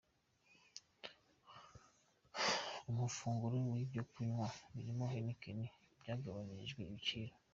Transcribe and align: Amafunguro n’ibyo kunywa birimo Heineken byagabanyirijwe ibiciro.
Amafunguro 2.89 3.55
n’ibyo 3.67 4.01
kunywa 4.11 4.47
birimo 4.73 5.03
Heineken 5.11 5.59
byagabanyirijwe 6.01 6.81
ibiciro. 6.85 7.33